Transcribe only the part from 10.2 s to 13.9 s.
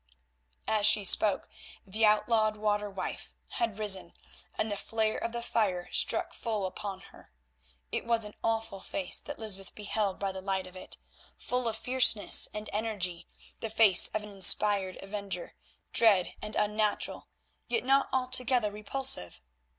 the light of it, full of fierceness and energy, the